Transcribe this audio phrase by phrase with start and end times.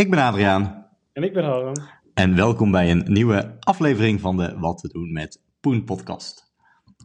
[0.00, 0.86] Ik ben Adriaan.
[1.12, 1.72] En ik ben Harm.
[2.14, 6.52] En welkom bij een nieuwe aflevering van de Wat te doen met Poen podcast.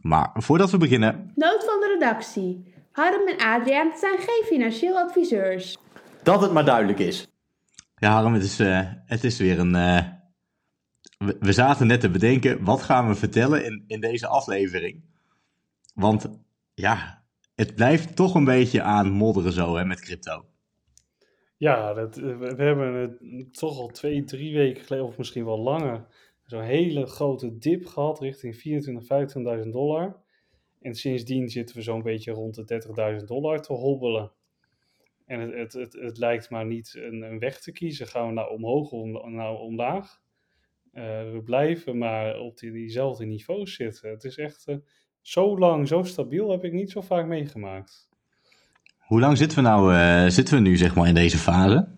[0.02, 1.32] Maar voordat we beginnen...
[1.34, 2.74] Nood van de redactie.
[2.92, 5.78] Harm en Adriaan zijn geen financieel adviseurs.
[6.22, 7.28] Dat het maar duidelijk is.
[7.96, 9.74] Ja Harm, het is, uh, het is weer een...
[9.74, 9.98] Uh,
[11.18, 15.04] we, we, zaten net te bedenken, wat gaan we vertellen in, in deze aflevering?
[15.94, 16.28] Want
[16.74, 17.22] ja,
[17.54, 20.44] het blijft toch een beetje aan modderen zo hè, met crypto.
[21.56, 25.58] Ja, dat, eh, we hebben het toch al twee, drie weken geleden, of misschien wel
[25.58, 26.06] langer,
[26.44, 30.24] zo'n hele grote dip gehad richting 24.000, 25.000 dollar.
[30.80, 32.64] En sindsdien zitten we zo'n beetje rond de
[33.18, 34.32] 30.000 dollar te hobbelen.
[35.26, 38.06] En het, het, het, lijkt maar niet een, weg te kiezen.
[38.06, 40.20] Gaan we nou omhoog of nou omlaag?
[40.92, 44.10] Uh, we blijven maar op die, diezelfde niveaus zitten.
[44.10, 44.76] Het is echt uh,
[45.20, 48.08] zo lang, zo stabiel heb ik niet zo vaak meegemaakt.
[49.06, 51.88] Hoe lang zitten we nou uh, zitten we nu zeg maar in deze fase?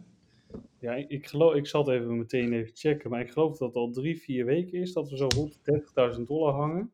[0.81, 3.77] Ja, ik, geloof, ik zal het even meteen even checken, maar ik geloof dat het
[3.77, 6.91] al drie, vier weken is dat we zo rond de 30.000 dollar hangen.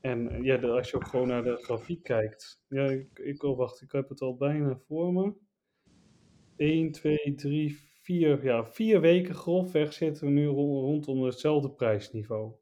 [0.00, 2.62] En ja, de, als je ook gewoon naar de grafiek kijkt.
[2.68, 5.32] Ja, ik, ik oh, wacht, ik heb het al bijna voor me.
[6.56, 12.52] 1, 2, 3, 4, ja, vier weken grofweg zitten we nu rondom hetzelfde prijsniveau.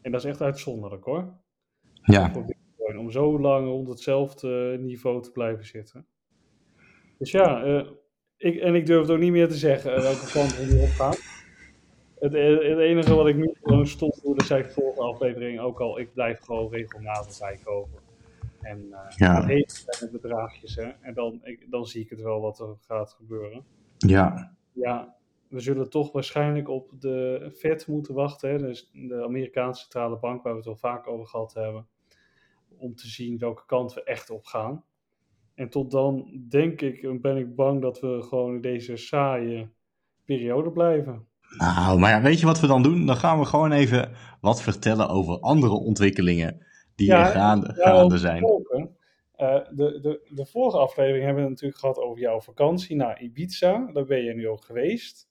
[0.00, 1.34] En dat is echt uitzonderlijk hoor.
[2.02, 2.32] Ja.
[2.98, 6.06] Om zo lang rond hetzelfde niveau te blijven zitten.
[7.18, 7.86] Dus ja, uh,
[8.36, 10.80] ik, en ik durf het ook niet meer te zeggen uh, welke kant we nu
[10.80, 11.14] opgaan.
[12.18, 15.80] Het, het, enige wat ik nu gewoon stond hoe dat zei de vorige aflevering ook
[15.80, 18.00] al, ik blijf gewoon regelmatig bijkopen.
[18.60, 19.46] En uh, ja.
[19.46, 20.90] het kleine bedragjes, hè.
[21.00, 23.64] En dan, ik, dan zie ik het wel wat er gaat gebeuren.
[23.98, 24.56] Ja.
[24.72, 25.16] Ja,
[25.48, 28.58] we zullen toch waarschijnlijk op de Fed moeten wachten, hè.
[28.58, 31.86] Dus de Amerikaanse centrale bank, waar we het al vaak over gehad hebben.
[32.80, 34.84] Om te zien welke kant we echt op gaan.
[35.54, 39.70] En tot dan denk ik, ben ik bang dat we gewoon in deze saaie
[40.24, 41.26] periode blijven.
[41.58, 43.06] Nou, maar ja, weet je wat we dan doen?
[43.06, 48.42] Dan gaan we gewoon even wat vertellen over andere ontwikkelingen die ja, er gaande, zijn.
[48.42, 53.90] Uh, de, de, de vorige aflevering hebben we natuurlijk gehad over jouw vakantie naar Ibiza.
[53.92, 55.28] Daar ben je nu ook geweest.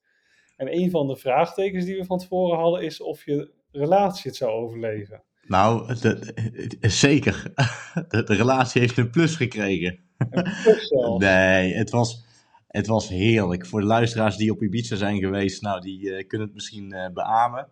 [0.56, 4.36] En een van de vraagtekens die we van tevoren hadden is of je relatie het
[4.36, 5.24] zou overleven.
[5.50, 6.36] Nou, de,
[6.82, 7.44] zeker.
[8.10, 10.00] De, de, relatie heeft een plus gekregen.
[10.18, 10.90] Een plus.
[11.18, 12.26] Nee, het was,
[12.68, 13.66] het was heerlijk.
[13.66, 17.08] Voor de luisteraars die op Ibiza zijn geweest, nou, die uh, kunnen het misschien uh,
[17.14, 17.68] beamen.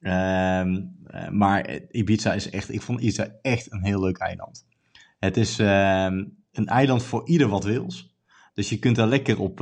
[0.00, 4.66] Um, uh, maar Ibiza is echt, ik vond Ibiza echt een heel leuk eiland.
[5.18, 8.14] Het is um, een eiland voor ieder wat wils.
[8.54, 9.60] Dus je kunt daar lekker op,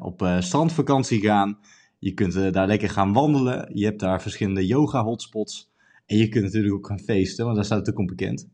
[0.00, 1.58] op strandvakantie gaan.
[1.98, 3.70] Je kunt daar lekker gaan wandelen.
[3.74, 5.74] Je hebt daar verschillende yoga hotspots.
[6.06, 8.48] En je kunt natuurlijk ook gaan feesten, want daar staat het ook om bekend.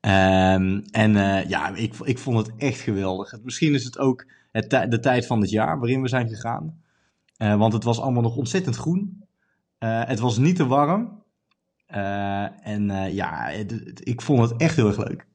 [0.00, 3.42] Um, en uh, ja, ik, ik vond het echt geweldig.
[3.42, 6.82] Misschien is het ook het de tijd van het jaar waarin we zijn gegaan.
[7.38, 9.24] Uh, want het was allemaal nog ontzettend groen.
[9.78, 11.22] Uh, het was niet te warm.
[11.86, 13.48] en ja,
[14.00, 15.26] ik vond het echt heel erg leuk.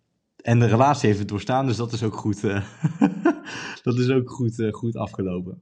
[0.42, 2.42] En de relatie heeft het doorstaan, dus dat is ook goed,
[3.84, 5.62] dat is ook goed, goed afgelopen.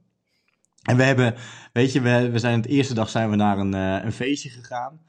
[0.82, 1.36] En we hebben,
[1.74, 5.00] weet je, we, we zijn het eerste dag zijn we naar een, een feestje gegaan.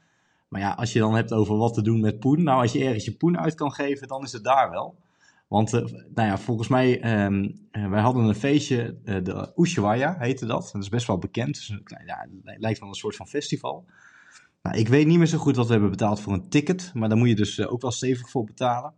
[0.55, 2.43] Maar ja, als je dan hebt over wat te doen met poen.
[2.43, 4.97] Nou, als je ergens je poen uit kan geven, dan is het daar wel.
[5.47, 5.81] Want, uh,
[6.13, 10.69] nou ja, volgens mij, um, uh, wij hadden een feestje, uh, de Ushuaia heette dat.
[10.73, 11.53] Dat is best wel bekend.
[11.53, 11.79] Dus,
[12.43, 13.85] lijkt wel een soort van festival.
[14.61, 16.91] Nou, ik weet niet meer zo goed wat we hebben betaald voor een ticket.
[16.93, 18.93] Maar daar moet je dus ook wel stevig voor betalen.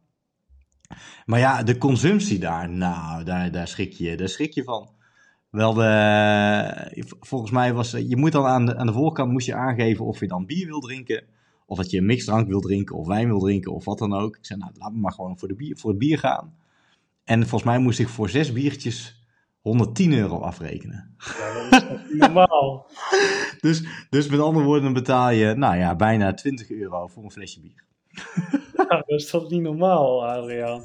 [1.26, 4.90] Maar ja, de consumptie daar, nou, daar, daar, schrik, je, daar schrik je van.
[5.50, 9.56] Wel, de, volgens mij was, je moet dan aan de, aan de voorkant moest je
[9.56, 11.36] aangeven of je dan bier wil drinken
[11.68, 14.36] of dat je een mixdrank wil drinken of wijn wil drinken of wat dan ook.
[14.36, 16.56] Ik zei, nou, laat me maar gewoon voor, de bier, voor het bier gaan.
[17.24, 19.26] En volgens mij moest ik voor zes biertjes
[19.62, 21.16] 110 euro afrekenen.
[21.18, 22.90] Ja, dat is normaal.
[23.62, 27.62] dus, dus met andere woorden betaal je, nou ja, bijna 20 euro voor een flesje
[27.62, 27.84] bier.
[28.90, 30.84] Ja, dat is toch niet normaal, Adriaan?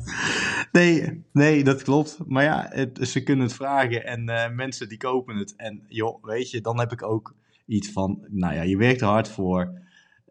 [0.72, 2.18] Nee, nee, dat klopt.
[2.26, 5.56] Maar ja, het, ze kunnen het vragen en uh, mensen die kopen het.
[5.56, 7.34] En joh, weet je, dan heb ik ook
[7.66, 9.80] iets van, nou ja, je werkt er hard voor.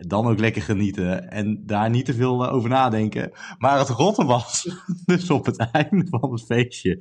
[0.08, 3.32] Dan ook lekker genieten en daar niet te veel over nadenken.
[3.58, 4.76] Maar het rotte was,
[5.06, 7.00] dus op het einde van het feestje,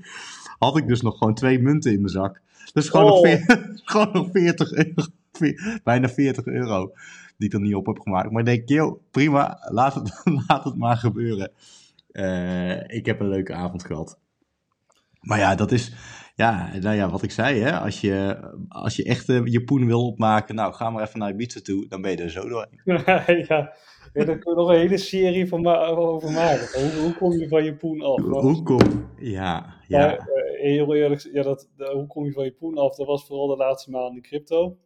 [0.59, 2.41] had ik dus nog gewoon twee munten in mijn zak.
[2.73, 3.23] Dus gewoon, oh.
[3.23, 3.41] nog,
[3.93, 5.07] gewoon nog 40 euro,
[5.85, 6.93] bijna 40 euro,
[7.37, 8.31] die ik er niet op heb gemaakt.
[8.31, 11.51] Maar ik denk, joh, prima, laat het, laat het maar gebeuren.
[12.13, 14.19] Uh, ik heb een leuke avond gehad.
[15.21, 15.93] Maar ja, dat is,
[16.35, 18.39] ja, nou ja, wat ik zei, hè, als je,
[18.69, 21.89] als je echt uh, je poen wil opmaken, nou, ga maar even naar Ibiza toe,
[21.89, 22.81] dan ben je er zo doorheen.
[23.07, 23.75] ja,
[24.13, 26.81] ja, daar kun je nog een hele serie van ma over maken.
[26.81, 28.21] Hoe, hoe kom je van je poen af?
[28.21, 29.99] Hoe kom Ja, ja.
[29.99, 32.97] Maar, uh, heel eerlijk, ja, dat, hoe kom je van je poen af?
[32.97, 34.77] Dat was vooral de laatste maanden in crypto.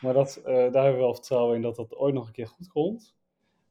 [0.00, 2.46] Maar dat, eh, daar hebben we wel vertrouwen in dat dat ooit nog een keer
[2.46, 3.16] goed komt.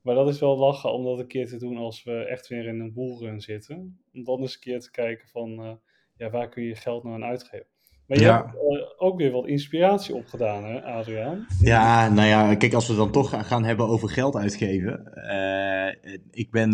[0.01, 2.65] Maar dat is wel lachen om dat een keer te doen als we echt weer
[2.67, 3.99] in een bullrun zitten.
[4.13, 5.71] Om dan eens een keer te kijken van, eh,
[6.17, 7.65] ja, waar kun je geld nou aan uitgeven?
[8.07, 8.43] Maar je Ja.
[8.45, 11.45] hebt eh, ook weer wat inspiratie opgedaan, hè, Adriaan?
[11.61, 15.13] Ja, nou ja, kijk, als we dan toch gaan- hebben over geld uitgeven.
[15.13, 16.69] eh, ik ben,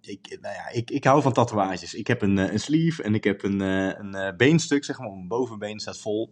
[0.00, 1.94] ik, nou ja, ik, ik hou van tatoeages.
[1.94, 5.80] Ik heb een, een sleeve en ik heb een, een beenstuk, zeg maar, mijn bovenbeen
[5.80, 6.30] staat vol.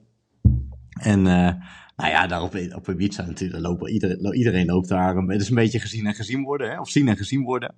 [1.03, 1.55] En eh,
[1.97, 5.17] nou ja, daar op, op Ibiza natuurlijk, lopen, iedereen, iedereen loopt daar.
[5.17, 6.81] Het is een beetje gezien en gezien worden, hè?
[6.81, 7.75] of zien en gezien worden.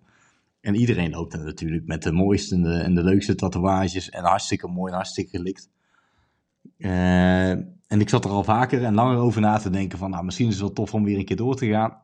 [0.61, 4.11] En iedereen loopt er natuurlijk met de mooiste en de, leukste tatoeages.
[4.11, 5.69] En hartstikke mooi en hartstikke gelikt.
[6.79, 7.51] Eh,
[7.87, 10.47] en ik zat er al vaker en langer over na te denken van, nou, misschien
[10.47, 12.03] is het wel tof om weer een keer door te gaan.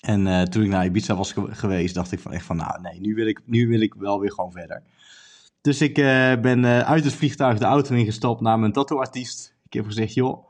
[0.00, 2.80] En eh, toen ik naar Ibiza was ge- geweest, dacht ik van echt van, nou
[2.80, 4.82] nee, nu wil ik, nu wil ik wel weer gewoon verder.
[5.60, 5.94] Dus ik
[6.42, 9.55] ben uit het vliegtuig de auto ingestapt naar mijn tattooartiest.
[9.76, 10.48] Ik heb gezegd, joh,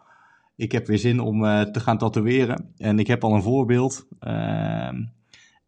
[0.57, 2.73] ik heb weer zin om eh, te gaan tatoeëren.
[2.77, 4.07] En ik heb al een voorbeeld.
[4.21, 5.05] Ehm,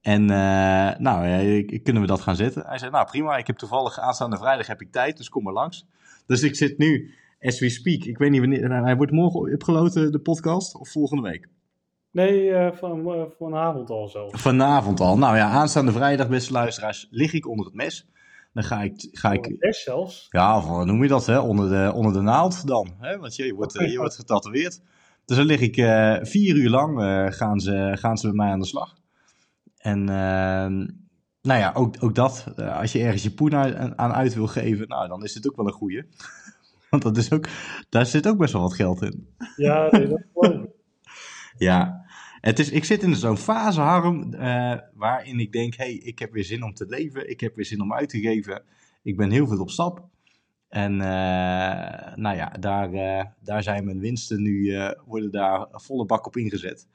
[0.01, 2.67] en eh, nou, eh, kunnen we dat gaan zetten?
[2.67, 5.53] Hij zei, nou prima, ik heb toevallig aanstaande vrijdag heb ik tijd, dus kom maar
[5.53, 5.87] langs.
[6.27, 9.93] Dus ik zit nu, as we speak, ik weet niet wanneer, hij wordt morgen upgeload,
[9.93, 11.49] de podcast, of volgende week?
[12.11, 14.29] Nee, eh, van, vanavond al zo.
[14.31, 15.19] Vanavond al.
[15.19, 18.09] Nou ja, aanstaande vrijdag, beste luisteraars, lig ik onder het mes.
[18.53, 20.27] Dan ga ik, ga ik zelfs.
[20.31, 21.39] ja, of hoe noem je dat, hè?
[21.39, 22.95] Onder, de, onder de naald dan.
[22.99, 23.19] Hè?
[23.19, 24.81] Want je, je, wordt, eh, je wordt getatoeëerd.
[25.29, 28.51] Dus dan lig ik eh, vier uur lang, eh, gaan, ze, gaan ze met mij
[28.51, 28.97] aan de slag.
[29.77, 30.87] En ehm,
[31.43, 34.47] nou ja, ook, ook dat, eh, als je ergens je poen aan, aan uit wil
[34.47, 36.05] geven, nou, dan is dit ook wel een goeie.
[36.91, 37.49] Want dat is ook,
[37.89, 39.35] daar zit ook best wel wat geld in.
[39.57, 40.71] Ja, nee, dat geloof ik.
[41.59, 42.05] Ja,
[42.41, 46.33] het is, ik zit in zo'n fase, Harm, eh, waarin ik denk, hey, ik heb
[46.33, 48.63] weer zin om te leven, ik heb weer zin om uit te geven.
[49.03, 50.07] Ik ben heel veel op stap.
[50.69, 54.77] En eh, nou ja, daar, eh, daar zijn mijn winsten nu,
[55.07, 56.87] worden daar volle bak op ingezet.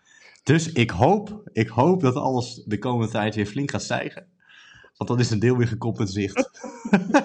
[0.43, 4.27] Dus ik hoop, ik hoop dat alles de komende tijd weer flink gaat stijgen.
[4.97, 6.49] Want dan is een deel weer gecompenseerd.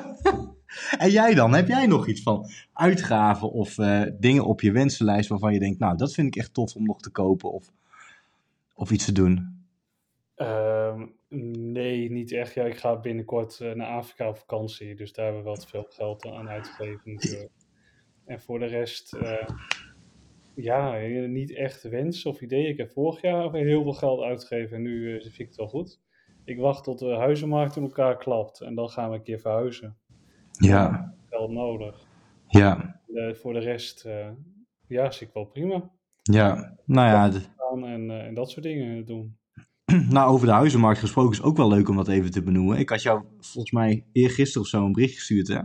[0.99, 1.55] en jij dan?
[1.55, 3.75] Heb jij nog iets van uitgaven of
[4.19, 7.01] dingen op je wensenlijst waarvan je denkt, nou, dat vind ik echt tof om nog
[7.01, 7.73] te kopen of,
[8.79, 9.57] of iets te doen?
[10.35, 11.07] Ehm,
[11.73, 12.55] nee, niet echt.
[12.55, 14.95] Ja, ik ga binnenkort eh, naar Afrika op vakantie.
[14.97, 17.53] Dus daar hebben we wel te veel geld aan uitgegeven natuurlijk.
[18.25, 19.49] En voor de rest, eh,
[20.55, 22.69] ja, niet echt wensen of ideeën.
[22.69, 25.69] Ik heb vorig jaar heel veel geld uitgegeven en nu eh, vind ik het wel
[25.69, 26.01] goed.
[26.45, 29.97] Ik wacht tot de huizenmarkt in elkaar klapt en dan gaan we een keer verhuizen.
[30.53, 32.07] Ja, Geld nodig.
[32.49, 33.01] ja,
[33.33, 34.09] voor de rest,
[34.87, 35.91] ja, zie ik wel prima.
[36.23, 36.77] ja.
[36.85, 39.37] Nou ja, Gaan en, eh, en dat soort dingen doen.
[40.11, 42.79] nou, over de huizenmarkt gesproken is ook wel leuk om dat even te benoemen.
[42.79, 45.61] Ik had jou volgens mij eergisteren of zo een bericht gestuurd, hè?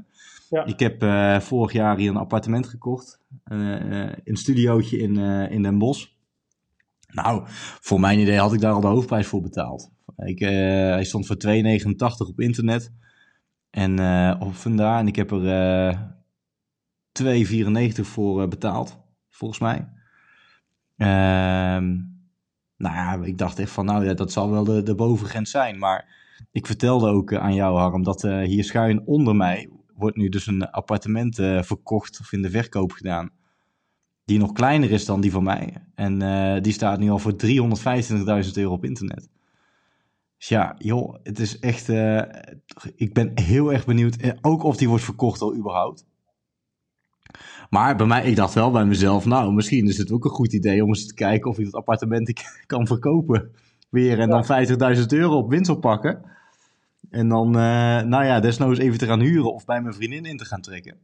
[0.50, 0.66] Ja.
[0.66, 3.20] Ik heb eh, vorig jaar hier een appartement gekocht.
[3.44, 5.18] eh, een studiootje in,
[5.50, 6.08] in Den Bosch.
[7.08, 7.44] Nou,
[7.82, 9.92] voor mijn idee had ik daar al de hoofdprijs voor betaald.
[10.16, 12.92] Ik, hij stond voor 2,89 op internet.
[13.70, 13.92] En
[14.40, 15.00] op vandaar.
[15.00, 16.00] En ik heb er eh
[17.22, 18.98] 2,94 voor betaald,
[19.30, 19.88] volgens mij.
[20.98, 21.98] Ehm,
[22.78, 25.78] nou ja, ik dacht echt van, nou ja, dat zal wel de, de bovengrens zijn.
[25.80, 30.18] Maar ik vertelde ook eh, aan jou, Harm, dat eh, hier schuin onder mij wordt
[30.18, 33.30] nu dus een appartement eh, verkocht of in de verkoop gedaan.
[34.26, 35.88] Die nog kleiner is dan die van mij.
[35.96, 36.20] En
[36.62, 39.30] die staat nu al voor 325.000 euro op internet.
[40.38, 41.90] Dus ja, joh, het is echt.
[42.96, 44.18] ik ben heel erg benieuwd.
[44.42, 46.06] ook of die wordt verkocht al überhaupt.
[47.70, 50.54] Maar bij mij, ik dacht wel bij mezelf, nou, misschien is het ook een goed
[50.54, 52.34] idee om eens te kijken of ik dat appartement
[52.66, 53.52] kan verkopen.
[53.90, 54.46] Weer en dan
[54.98, 56.32] 50.000 euro op winst oppakken.
[57.10, 60.38] En dan, eh, nou ja, desnoods even te gaan huren of bij mijn vriendin in
[60.38, 60.98] te gaan trekken.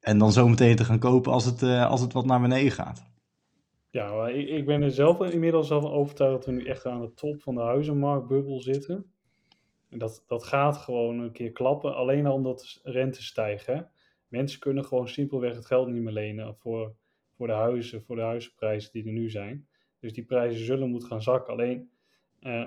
[0.00, 3.04] En dan zometeen te gaan kopen als het, eh, als het wat naar beneden gaat.
[3.90, 7.00] Ja, ik, ik ben er zelf inmiddels al van overtuigd dat we nu echt aan
[7.00, 9.04] de top van de huizenmarktbubbel zitten.
[9.90, 13.90] En dat, dat gaat gewoon een keer klappen, alleen al omdat de rente stijgen.
[14.28, 16.94] Mensen kunnen gewoon simpelweg het geld niet meer lenen voor,
[17.36, 19.68] voor de huizen, voor de huizenprijzen die er nu zijn.
[20.00, 21.52] Dus die prijzen zullen moeten gaan zakken.
[21.52, 21.90] Alleen,
[22.40, 22.66] eh,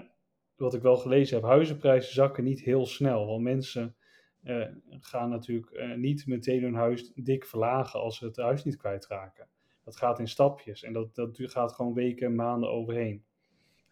[0.55, 3.25] wat ik wel gelezen heb, huizenprijzen zakken niet heel snel.
[3.25, 3.95] Want mensen
[4.43, 4.65] eh,
[4.99, 9.47] gaan natuurlijk eh, niet meteen hun huis dik verlagen als ze het huis niet kwijtraken.
[9.83, 13.23] Dat gaat in stapjes en dat, dat gaat gewoon weken en maanden overheen.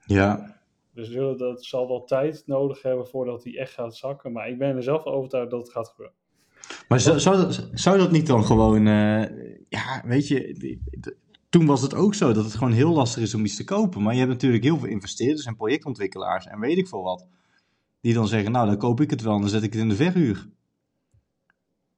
[0.05, 0.61] Ja,
[0.93, 4.31] Dus dat zal wel tijd nodig hebben voordat die echt gaat zakken.
[4.31, 6.15] Maar ik ben er zelf overtuigd dat het gaat gebeuren.
[6.87, 9.23] Maar zou, zou, zou dat niet dan gewoon, eh,
[9.69, 10.77] ja, weet je,
[11.49, 14.01] toen was het ook zo dat het gewoon heel lastig is om iets te kopen.
[14.01, 17.27] Maar je hebt natuurlijk heel veel investeerders en projectontwikkelaars en weet ik veel wat.
[18.01, 19.89] Die dan zeggen, nou dan koop ik het wel en dan zet ik het in
[19.89, 20.47] de verhuur.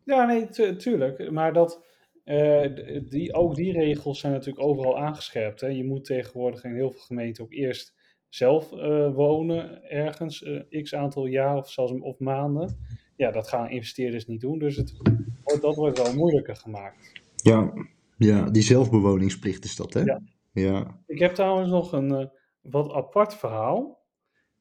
[0.04, 1.32] Ja, nee, tu- tuurlijk.
[1.32, 1.84] Maar dat,
[2.24, 2.76] eh,
[3.10, 5.62] die, ook die regels zijn natuurlijk overal aangescherpt.
[5.62, 5.68] Hè.
[5.68, 7.94] Je moet tegenwoordig in heel veel gemeenten ook eerst
[8.30, 10.46] zelf eh, wonen ergens,
[10.82, 12.78] x aantal jaar of zelfs of maanden.
[13.18, 14.98] Ja, dat gaan investeerders niet doen, dus het,
[15.44, 17.12] wordt- dat wordt wel moeilijker gemaakt.
[17.36, 17.74] Ja,
[18.18, 20.02] ja, die zelfbewoningsplicht is dat, hè?
[20.02, 20.22] Ja.
[20.52, 21.02] Ja.
[21.08, 22.28] Ik heb trouwens nog een eh,
[22.62, 24.06] wat apart verhaal.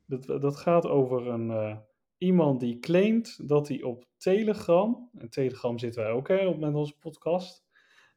[0.07, 1.77] Dat, dat gaat over een, eh,
[2.19, 6.75] iemand die claimt dat hij op Telegram, en Telegram zitten wij ook hè, op met
[6.75, 7.65] onze podcast,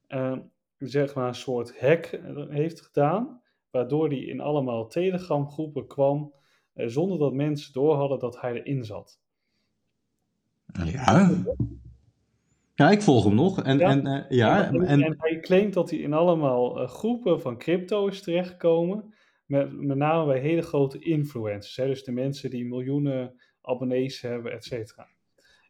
[0.08, 0.38] eh,
[0.77, 2.19] zeg maar een soort hack
[2.50, 3.41] heeft gedaan,
[3.72, 6.34] waardoor hij in allemaal Telegram groepen kwam,
[6.74, 9.19] zonder dat mensen door hadden dat hij erin zat.
[10.85, 11.29] Ja.
[12.75, 13.63] Ja, ik volg hem nog.
[13.63, 13.89] En, Ja.
[13.89, 17.57] en, eh, ja, en, en, en hij claimt dat hij in allemaal eh, groepen van
[17.57, 19.13] crypto is terechtgekomen.
[19.45, 21.75] Met, met name bij hele grote influencers.
[21.75, 21.85] Hè?
[21.85, 25.07] Dus de mensen die miljoenen abonnees hebben, et cetera.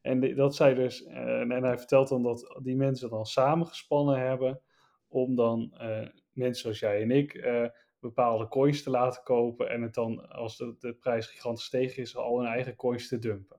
[0.01, 4.19] En die- dat zij dus, eh, en hij vertelt dan dat die mensen dan samengespannen
[4.19, 4.59] hebben
[5.07, 7.65] om dan eh, mensen zoals jij en ik eh,
[7.99, 12.15] bepaalde coins te laten kopen en het dan, als de, de prijs gigantisch stegen is,
[12.15, 13.57] al hun eigen coins te dumpen.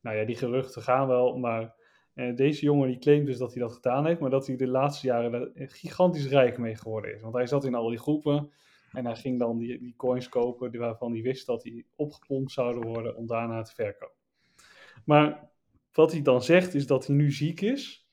[0.00, 1.74] Nou ja, die geruchten gaan wel, maar
[2.14, 4.66] eh, deze jongen die claimt dus dat hij dat gedaan heeft, maar dat hij de
[4.66, 7.20] laatste jaren er gigantisch rijk mee geworden is.
[7.20, 8.50] Want hij zat in al die groepen
[8.92, 12.82] en hij ging dan die, die coins kopen waarvan hij wist dat die opgepompt zouden
[12.82, 14.16] worden om daarna te verkopen.
[15.04, 15.50] Maar
[15.92, 18.08] wat hij dan zegt is dat hij nu ziek is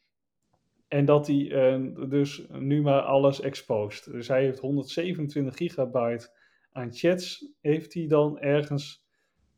[0.88, 4.12] en dat hij eh, dus nu maar alles exposed.
[4.12, 6.30] Dus hij heeft 127 gigabyte
[6.72, 9.05] aan chats, heeft hij dan ergens,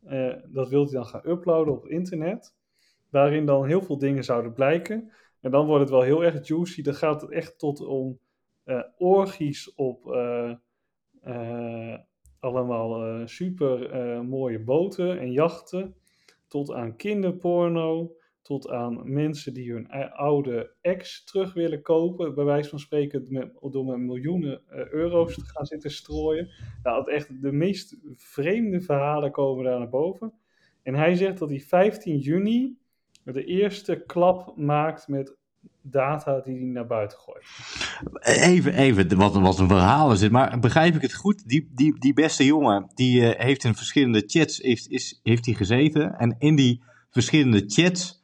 [0.08, 2.56] eh, dat wil hij dan gaan uploaden op internet
[3.10, 5.12] waarin dan heel veel dingen zouden blijken.
[5.40, 6.82] En dan wordt het wel heel erg juicy.
[6.82, 8.18] Dan gaat het echt tot om
[8.64, 11.94] eh orgies op eh,
[12.38, 15.94] allemaal super mooie boten en jachten.
[16.48, 18.16] Tot aan kinderporno.
[18.48, 22.34] Tot aan mensen die hun e- oude ex terug willen kopen.
[22.34, 26.48] Bij wijze van spreken door met miljoenen eh, euro's te gaan zitten strooien.
[26.82, 30.32] Nou, het echt de meest vreemde verhalen komen daar naar boven.
[30.82, 32.78] En hij zegt dat hij 15 juni
[33.24, 35.36] de eerste klap maakt met
[35.82, 37.44] data die hij naar buiten gooit.
[38.20, 40.28] even, even, wat, wat een verhaal is.
[40.28, 41.48] Maar begrijp ik het goed?
[41.48, 45.54] Die, die, die beste jongen, die eh, heeft in verschillende chats heeft, is, heeft hij
[45.54, 46.14] gezeten.
[46.18, 48.17] En in die verschillende chats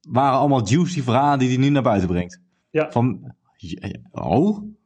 [0.00, 2.42] waren allemaal juicy verhalen die hij nu naar buiten brengt.
[2.70, 2.90] Ja.
[2.90, 3.34] Van,
[4.10, 4.76] oh?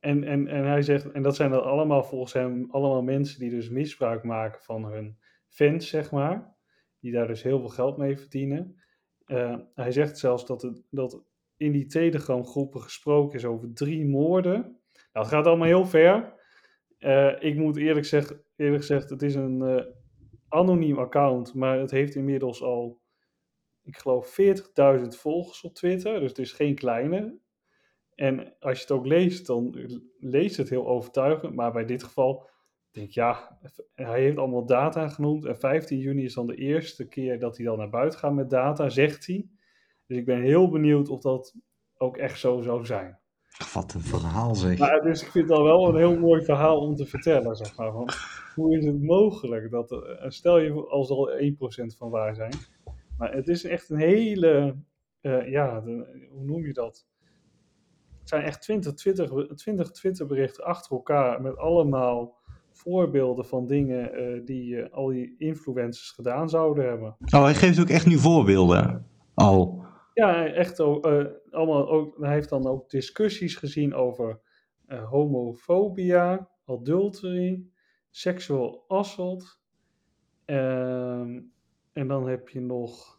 [0.00, 3.50] En, en, en hij zegt, en dat zijn dan allemaal volgens hem allemaal mensen die
[3.50, 6.54] dus misbruik maken van hun fans, zeg maar.
[7.00, 8.74] Die daar dus heel veel geld mee verdienen.
[9.24, 11.22] Eh, hij zegt zelfs dat, het, dat
[11.56, 14.60] in die Telegram groepen gesproken is over drie moorden.
[15.12, 16.34] Nou, het gaat allemaal heel ver.
[16.98, 19.84] Eh, ik moet eerlijk, zeg, eerlijk gezegd, het is een eh,
[20.48, 22.99] anoniem account, maar het heeft inmiddels al,
[23.94, 24.36] ik geloof,
[25.00, 26.20] 40.000 volgers op Twitter.
[26.20, 27.38] Dus het is geen kleine.
[28.14, 31.54] En als je het ook leest, dan leest het heel overtuigend.
[31.54, 32.48] Maar bij dit geval
[32.90, 33.58] denk ik, ja,
[33.94, 35.44] hij heeft allemaal data genoemd.
[35.44, 38.50] En 15 juni is dan de eerste keer dat hij dan naar buiten gaat met
[38.50, 39.48] data, zegt hij.
[40.06, 41.54] Dus ik ben heel benieuwd of dat
[41.96, 43.18] ook echt zo zou zijn.
[43.74, 44.78] Wat een verhaal zeg.
[44.78, 47.92] Maar, dus ik vind dat wel een heel mooi verhaal om te vertellen, zeg maar.
[47.92, 48.08] Van,
[48.54, 52.52] hoe is het mogelijk dat, eh, stel je als er al 1% van waar zijn.
[53.20, 54.76] Maar het is echt een hele,
[55.20, 57.06] eh, ja, de- hoe noem je dat?
[58.18, 62.38] Het zijn echt 20, 20, 20 Twitterberichten achter elkaar met allemaal
[62.70, 67.16] voorbeelden van dingen eh, die eh, al die influencers gedaan zouden hebben.
[67.34, 69.06] Oh, hij geeft ook echt nu voorbeelden.
[69.34, 69.84] Al.
[70.14, 71.06] Ja, echt ook,
[71.50, 74.40] allemaal ook, hij heeft dan ook discussies gezien over
[74.88, 77.64] homofobia, adultery,
[78.10, 79.60] sexual assault.
[80.44, 81.40] Ehm,
[81.92, 83.18] en dan heb je nog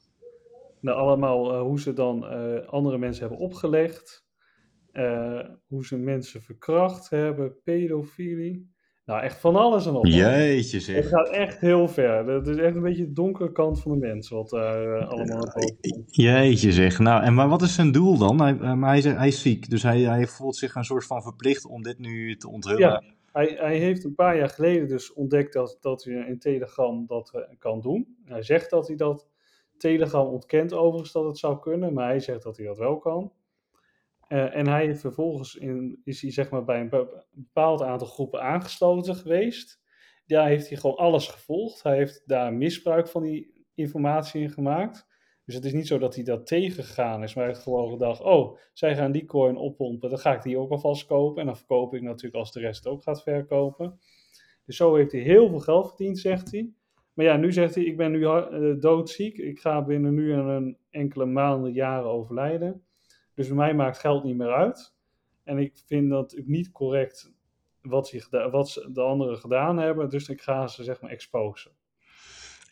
[0.82, 4.26] nou, allemaal eh, hoe ze dan eh, andere mensen hebben opgelegd.
[4.92, 8.70] Eh, hoe ze mensen verkracht hebben, pedofilie.
[9.06, 10.14] Nou, echt van alles en nog wat.
[10.14, 11.10] Jeetje Het zeg.
[11.10, 12.28] gaat echt heel ver.
[12.28, 16.06] Het is echt een beetje de donkere kant van de mens wat daar allemaal komt.
[16.06, 17.00] Jeetje zeg.
[17.00, 18.42] Nou, en maar wat is zijn doel dan?
[18.42, 21.22] Hij, maar hij, zegt- hij is ziek, dus hij, hij voelt zich een soort van
[21.22, 22.80] verplicht om dit nu te onthullen.
[22.80, 23.04] Ja.
[23.32, 27.34] Hij, hij heeft een paar jaar geleden dus ontdekt dat, dat hij in Telegram dat
[27.34, 28.18] eh, kan doen.
[28.26, 29.30] Hij zegt dat hij dat.
[29.78, 33.34] Telegram ontkent overigens dat het zou kunnen, maar hij zegt dat hij dat wel kan.
[34.28, 38.42] Eh, en hij vervolgens in, is hij zeg maar bij een be- bepaald aantal groepen
[38.42, 39.82] aangesloten geweest.
[40.26, 41.84] Daar heeft hij gewoon alles gevolgd.
[41.84, 45.08] Hij heeft daar misbruik van die informatie in gemaakt.
[45.52, 48.22] Dus het is niet zo dat hij dat tegengegaan is, maar hij heeft gewoon gedacht:
[48.22, 51.40] oh, zij gaan die coin oppompen, dan ga ik die ook alvast kopen.
[51.40, 54.00] En dan verkoop ik natuurlijk als de rest ook gaat verkopen.
[54.66, 56.74] Dus zo heeft hij heel veel geld verdiend, zegt hij.
[57.14, 59.38] maar ja, nu zegt hij, ik ben nu eh, doodziek.
[59.38, 62.84] Ik ga binnen nu en een enkele maanden, jaren overlijden.
[63.34, 64.96] Dus bij mij maakt geld niet meer uit.
[65.44, 67.34] En ik vind dat ook niet correct
[67.82, 70.10] wat, geda- wat de anderen gedaan hebben.
[70.10, 71.72] Dus ik ga ze zeg maar exposen.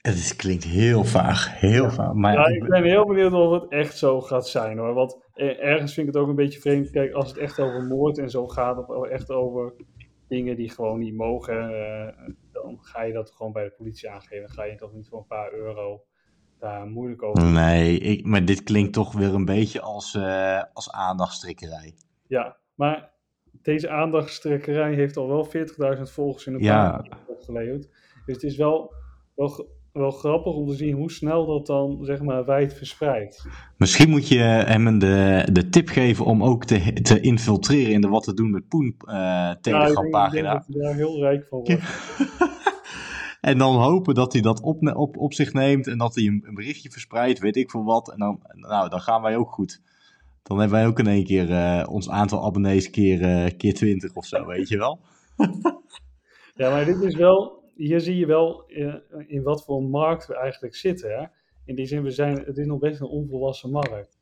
[0.01, 2.13] Het is, klinkt heel vaag, heel vaag.
[2.13, 4.93] Maar Ja, ik ben heel benieuwd of het echt zo gaat zijn hoor.
[4.93, 6.89] Want eh, ergens vind ik het ook een beetje vreemd.
[6.89, 9.73] Kijk, als het echt over moord en zo gaat, of echt over
[10.27, 12.13] dingen die gewoon niet mogen, eh,
[12.51, 14.45] dan ga je dat gewoon bij de politie aangeven.
[14.45, 16.03] Dan ga je toch niet voor een paar euro
[16.59, 17.43] daar moeilijk over.
[17.43, 21.93] Nee, ik, maar dit klinkt toch weer een beetje als, eh als aandachtstrikkerij.
[22.27, 23.11] Ja, maar
[23.61, 25.45] deze aandachtstrekkerij heeft al wel
[25.97, 26.91] 40.000 volgers in een Ja.
[26.91, 27.81] paar opgeleverd.
[28.25, 28.93] Dus het is wel,
[29.35, 33.47] wel, wel grappig om te zien hoe snel dat dan zeg maar wijd verspreidt.
[33.77, 38.07] Misschien moet je hem de, de tip geven om ook te, te infiltreren in de
[38.07, 40.53] Wat te doen met Poen eh Ja, ik denk- Telegram ik denk pagina.
[40.53, 41.81] dat daar heel rijk van wordt.
[43.41, 46.43] En dan hopen dat hij dat op, op, op zich neemt en dat hij een,
[46.47, 48.11] een berichtje verspreidt, weet ik veel wat.
[48.11, 49.81] En dan, nou, dan gaan wij ook goed.
[50.43, 54.13] Dan hebben wij ook in één keer eh, ons aantal abonnees keer, eh, keer 20
[54.13, 54.99] of zo, weet je wel.
[56.55, 58.95] Ja, maar dit is wel, hier zie je wel eh,
[59.27, 61.19] in wat voor markt we eigenlijk zitten.
[61.19, 61.25] Hè?
[61.65, 64.19] In die zin, we zijn, het is nog best een onvolwassen markt.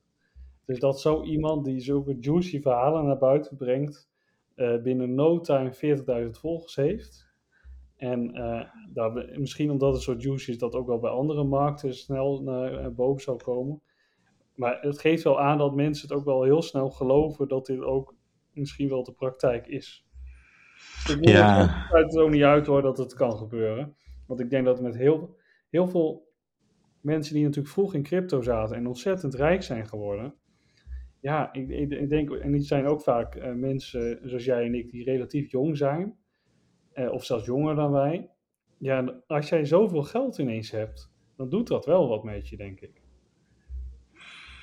[0.66, 4.10] Dus dat zo iemand die zulke juicy verhalen naar buiten brengt,
[4.56, 7.28] eh, binnen no time 40.000 volgers heeft.
[7.96, 8.62] En eh,
[8.94, 12.94] daar, misschien omdat het zo juicy is, dat ook wel bij andere markten snel naar
[12.94, 13.82] boven zou komen.
[14.56, 17.82] Maar het geeft wel aan dat mensen het ook wel heel snel geloven dat dit
[17.82, 18.16] ook
[18.54, 20.07] misschien wel de praktijk is.
[21.06, 21.34] Dus ik Ja.
[21.60, 21.86] ja.
[21.90, 23.96] sluit het ook niet uit hoor dat het kan gebeuren.
[24.28, 25.36] Want ik denk dat met heel,
[25.70, 26.28] heel veel
[27.02, 30.34] mensen die natuurlijk vroeg in crypto zaten en ontzettend rijk zijn geworden.
[31.22, 34.76] Ja, ik, ik, ik denk, en die zijn ook vaak eh, mensen zoals jij en
[34.76, 36.18] ik die relatief jong zijn.
[36.94, 38.30] eh, of zelfs jonger dan wij.
[38.78, 42.80] Ja, als jij zoveel geld ineens hebt, dan doet dat wel wat met je, denk
[42.80, 43.02] ik.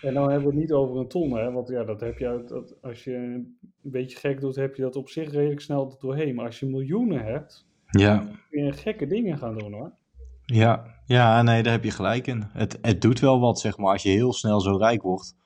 [0.05, 1.53] En dan hebben we het niet over een ton, hè?
[1.53, 4.83] want ja, dat heb je uit, dat, als je een beetje gek doet, heb je
[4.83, 6.35] dat op zich redelijk snel doorheen.
[6.35, 9.93] Maar als je miljoenen hebt, Ja, kun je gekke dingen gaan doen hoor.
[10.45, 12.45] ja, ja, nee, daar heb je gelijk in.
[12.53, 15.37] Het, het doet wel wat, zeg maar, als je heel snel zo rijk wordt.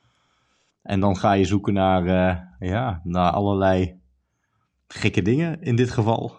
[0.83, 4.01] En dan ga je zoeken naar, eh, ja, naar allerlei
[4.87, 6.33] gekke dingen in dit geval.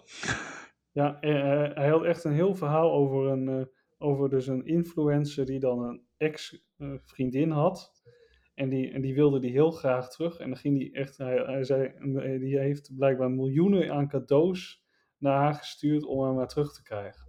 [0.92, 5.46] Ja, eh, eh, hij had echt een heel verhaal over, een, over dus een influencer
[5.46, 7.92] die dan een ex-vriendin had.
[8.56, 10.38] En die, en die wilde die heel graag terug.
[10.38, 14.84] En dan ging die echt, hij, hij zei, eh, die heeft blijkbaar miljoenen aan cadeaus
[15.18, 17.28] naar haar gestuurd om haar maar terug te krijgen.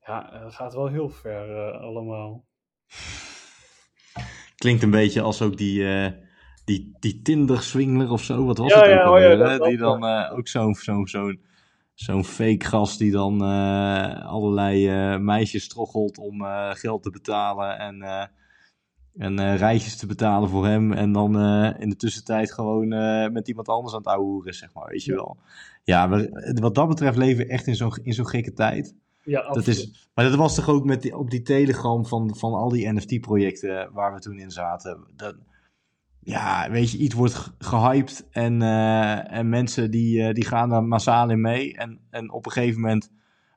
[0.00, 2.46] Ja, eh, dat gaat wel heel ver eh, allemaal.
[4.56, 6.12] Klinkt een beetje als ook die, eh,
[6.64, 8.44] die, die Tinder-swingler of zo.
[8.44, 11.06] Wat was Ja, het ook ja, oh alweer, ja, Die dan eh, ook zo'n zo'n
[11.06, 11.40] zo'n
[11.94, 17.78] zo'n fake gast die dan eh, allerlei eh, meisjes troggelt om eh, geld te betalen
[17.78, 18.30] en,
[19.16, 20.92] en reisjes te betalen voor hem.
[20.92, 21.40] En dan
[21.78, 22.88] in de tussentijd gewoon
[23.32, 25.16] met iemand anders aan het ouwehoeren, zeg maar, weet je Ja.
[25.16, 25.36] wel.
[25.84, 28.94] Ja, we- wat dat betreft leven we echt in zo'n in zo'n gekke tijd.
[29.24, 32.52] Ja, Dat is, maar dat was toch ook met die, op die Telegram van, van
[32.54, 35.04] al die NFT-projecten waar we toen in zaten.
[35.16, 35.34] Dat,
[36.24, 40.72] ja, weet je, iets wordt ge- gehyped en, eh, en mensen die, eh, die gaan
[40.72, 41.76] er massaal in mee.
[41.76, 43.10] En, en op een gegeven moment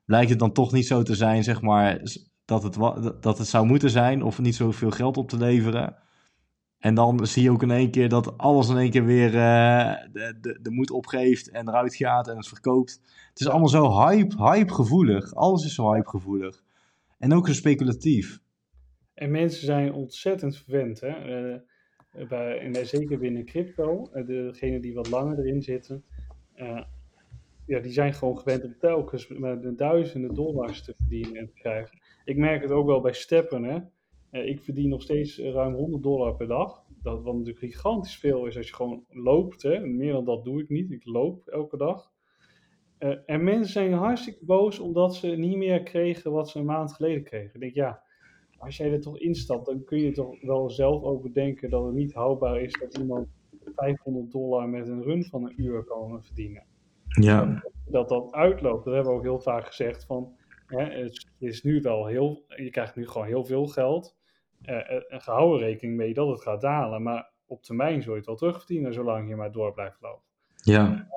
[0.05, 2.01] blijkt het dan toch niet zo te zijn, zeg maar,
[2.45, 2.77] dat het,
[3.21, 5.95] dat het zou moeten zijn of niet zoveel geld op te leveren.
[6.77, 9.93] En dan zie je ook in één keer dat alles in één keer weer eh,
[10.11, 13.01] de, de, de moed opgeeft en eruit gaat en het verkoopt.
[13.29, 15.35] Het is allemaal zo hype, hype gevoelig.
[15.35, 16.63] Alles is zo hype gevoelig.
[17.17, 18.39] En ook zo speculatief.
[19.13, 20.99] En mensen zijn ontzettend verwend.
[20.99, 21.09] Hè?
[22.25, 26.03] Bij, en zeker binnen crypto, eh, degenen die wat langer erin zitten,
[26.53, 26.83] eh,
[27.65, 31.53] ja, die zijn gewoon gewend om telkens met de duizenden dollars te verdienen en te
[31.53, 31.99] krijgen.
[32.25, 33.63] Ik merk het ook wel bij steppen.
[33.63, 33.79] Hè?
[34.29, 36.83] Eh, ik verdien nog steeds ruim 100 dollar per dag.
[37.03, 39.61] Dat, wat natuurlijk gigantisch veel is als je gewoon loopt.
[39.61, 39.79] Hè?
[39.79, 40.91] Meer dan dat doe ik niet.
[40.91, 42.11] Ik loop elke dag.
[43.25, 47.23] En mensen zijn hartstikke boos omdat ze niet meer kregen wat ze een maand geleden
[47.23, 47.53] kregen.
[47.53, 48.03] Ik denk, ja,
[48.57, 51.93] als jij er toch instapt, dan kun je toch wel zelf ook bedenken dat het
[51.93, 53.27] niet houdbaar is dat iemand
[53.75, 56.65] 500 dollar met een run van een uur kan verdienen.
[57.07, 57.63] Ja.
[57.85, 60.35] Dat dat uitloopt, dat hebben we ook heel vaak gezegd van,
[60.67, 64.15] hè, het is nu wel heel, je krijgt nu gewoon heel veel geld.
[64.61, 68.17] Eh, eh, en gehouden rekening mee dat het gaat dalen, maar op termijn zul je
[68.17, 70.23] het wel terugverdienen zolang je maar door blijft lopen.
[70.55, 71.07] Ja.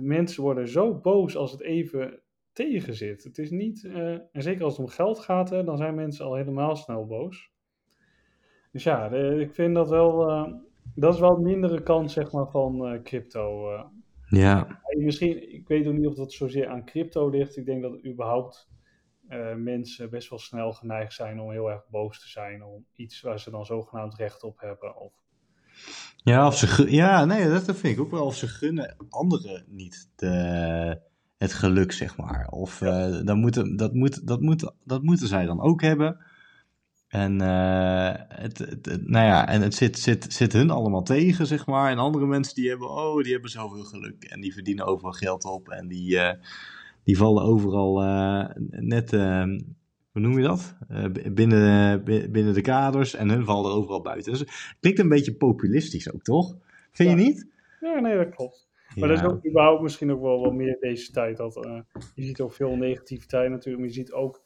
[0.00, 2.20] Mensen worden zo boos als het even
[2.52, 3.24] tegen zit.
[3.24, 6.24] Het is niet, eh, en zeker als het om geld gaat, hè, dan zijn mensen
[6.24, 7.50] al helemaal snel boos.
[8.72, 10.52] Dus ja, de- ik vind dat wel, eh,
[10.94, 13.72] dat is wel een mindere kant zeg maar, van eh, crypto.
[13.74, 13.84] eh.
[14.28, 14.80] Ja.
[14.96, 17.56] Misschien, ik weet ook niet of dat zozeer aan crypto ligt.
[17.56, 18.70] Ik denk dat überhaupt
[19.28, 23.20] eh, mensen best wel snel geneigd zijn om heel erg boos te zijn om iets
[23.20, 24.96] waar ze dan zogenaamd recht op hebben.
[24.96, 25.12] Of,
[26.16, 28.24] Ja, of ze ja, nee, dat vind ik ook wel.
[28.26, 31.00] Of ze gunnen anderen niet de,
[31.42, 32.46] het geluk, zeg maar.
[32.50, 36.16] Of eh, dan moeten, dat, moet, dat, moet, dat moeten zij dan ook hebben.
[37.08, 41.46] En, eh, het, het, het- nou ja, en het zit, zit, zit hun allemaal tegen,
[41.46, 41.90] zeg maar.
[41.90, 44.24] En andere mensen die hebben, oh, die hebben zoveel geluk.
[44.24, 45.68] En die verdienen overal geld op.
[45.68, 46.38] En die, eh,
[47.04, 47.94] die vallen overal
[48.70, 49.42] net, eh,
[50.12, 50.74] hoe noem je dat?
[51.32, 53.14] Binnen, bi- binnen de kaders.
[53.14, 54.32] En hun vallen er overal buiten.
[54.32, 56.56] Dus Klinkt een beetje populistisch ook, toch?
[56.92, 57.22] Vind je Ja.
[57.22, 57.46] niet?
[57.80, 58.70] ja, nee, dat klopt.
[58.96, 61.36] Maar dat is ook überhaupt misschien ook wel wat meer deze tijd.
[61.36, 61.80] Dat, eh,
[62.14, 64.42] je ziet ook veel negativiteit natuurlijk, maar je ziet ook...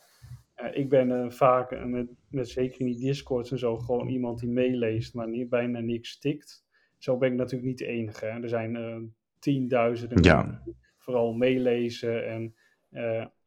[0.55, 4.39] eh, ik ben eh, vaak, met, met zeker in die discords en zo, gewoon iemand
[4.39, 6.65] die meeleest, maar niet, bijna niks tikt.
[6.99, 8.25] Zo ben ik natuurlijk niet de enige.
[8.25, 8.43] Hè.
[8.43, 10.61] Er zijn tienduizenden Ja.
[10.65, 12.55] die vooral meelezen en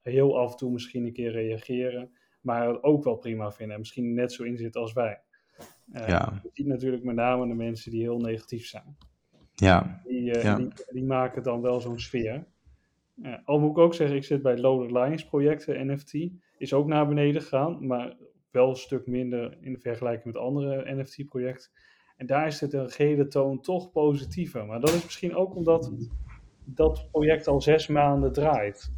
[0.01, 3.79] heel af en toe misschien een keer reageren, maar het ook wel prima vinden en
[3.79, 5.21] misschien net zo in zitten als wij.
[5.93, 6.39] Ja.
[6.43, 8.97] Je ziet natuurlijk met name de mensen die heel negatief zijn.
[9.59, 10.55] Ja, Die, eh, Ja.
[10.55, 12.45] die, die maken dan wel zo'n sfeer.
[13.21, 16.13] Eh, al moet ik ook zeggen, ik zit bij het Loaded Lions projecten, NFT.
[16.57, 18.15] Is ook naar beneden gegaan, maar
[18.51, 21.69] wel een stuk minder in vergelijking met andere NFT-projecten.
[22.17, 24.65] En daar is het een gele toon toch positiever.
[24.65, 25.91] Maar dat is misschien ook omdat
[26.65, 28.91] dat project al zes maanden draait.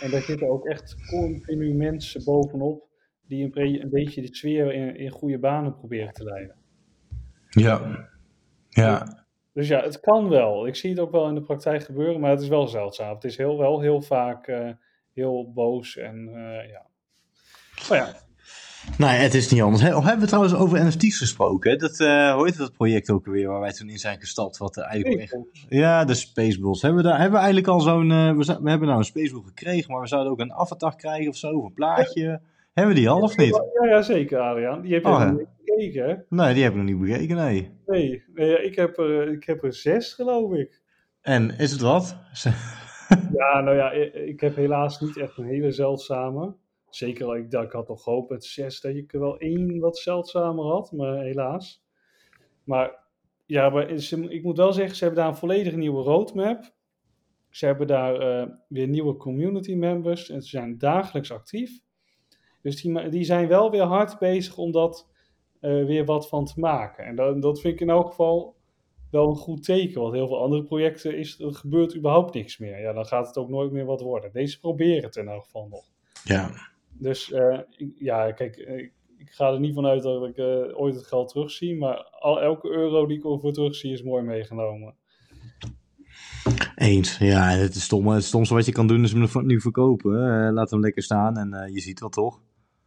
[0.00, 2.88] En daar zitten ook echt continu mensen bovenop
[3.26, 6.56] die een, een beetje de sfeer in, in goede banen proberen te leiden.
[7.50, 8.08] ja,
[8.68, 9.23] ja.
[9.54, 10.66] Dus ja, het kan wel.
[10.66, 13.14] Ik zie het ook wel in de praktijk gebeuren, maar het is wel zeldzaam.
[13.14, 14.70] Het is heel, wel heel vaak eh,
[15.12, 16.86] heel boos en eh, ja.
[17.88, 18.14] Maar ja,
[18.98, 19.82] Nou ja, het is niet anders.
[19.82, 21.70] He, hebben we trouwens over NFT's gesproken?
[21.70, 21.76] hè?
[21.76, 24.58] Dat, eh hoe heet dat project ook weer waar wij toen in zijn gestapt?
[24.58, 25.38] Wat eigenlijk.
[25.68, 26.82] Ja, de Spaceballs.
[26.82, 28.08] Hebben we, daar, hebben we eigenlijk al zo'n...
[28.36, 31.50] we, hebben nou een Spaceball gekregen, maar we zouden ook een avatar krijgen of zo,
[31.50, 32.40] of een plaatje.
[32.74, 33.62] Hebben we die al of niet?
[33.80, 34.80] Ja, ja, zeker Adriaan.
[34.82, 36.14] Die heb je Oh, nog niet gekeken, hè?
[36.28, 37.70] Nee, die heb ik nog niet bekeken, nee.
[37.86, 40.82] Nee, nee ik, heb er, ik heb er zes, geloof ik.
[41.20, 42.16] En is het wat?
[43.34, 46.54] Ja, nou ja, ik, ik heb helaas niet echt een hele zeldzame.
[46.90, 50.64] Zeker, ik, ik had nog gehoopt met zes dat ik er wel één wat zeldzamer
[50.64, 51.84] had, maar helaas.
[52.64, 52.98] Maar
[53.46, 56.74] ja, maar ze- ik moet wel zeggen, ze hebben daar een volledig nieuwe roadmap.
[57.50, 61.80] Ze hebben daar eh, weer nieuwe community members en ze zijn dagelijks actief.
[62.64, 65.08] Dus die, die zijn wel weer hard bezig om dat
[65.60, 67.04] eh, weer wat van te maken.
[67.04, 68.56] En dat, dat vind ik in elk geval
[69.10, 70.00] wel een goed teken.
[70.00, 72.80] Want heel veel andere projecten is, er gebeurt überhaupt niks meer.
[72.80, 74.32] Ja, dan gaat het ook nooit meer wat worden.
[74.32, 75.84] Deze proberen het in elk geval nog.
[76.24, 76.50] Ja.
[76.98, 80.38] Dus eh, ik- ja, kijk, eh, ik, ik ga er niet vanuit dat ik
[80.76, 81.76] ooit het geld terugzie.
[81.76, 84.94] Maar al, elke euro die ik ervoor terugzie is mooi meegenomen.
[86.74, 87.18] Eens.
[87.18, 88.08] Ja, het is stom.
[88.08, 90.12] Het stomste wat je kan doen is hem nu verkopen.
[90.46, 92.40] Eh, laat hem lekker staan en je ziet wel toch?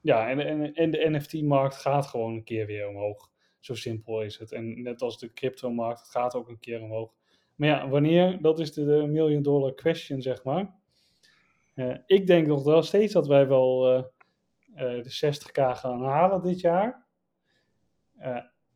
[0.07, 3.29] Ja, en, en, en de NFT-markt gaat gewoon een keer weer omhoog.
[3.59, 4.51] Zo simpel is het.
[4.51, 7.13] En net als de crypto-markt, het gaat ook een keer omhoog.
[7.55, 8.41] Maar ja, wanneer?
[8.41, 10.75] Dat is de, million dollar question, zeg maar.
[11.73, 14.03] Eh, ik denk nog wel steeds dat wij wel eh,
[14.97, 17.05] eh, de 60k gaan halen dit jaar.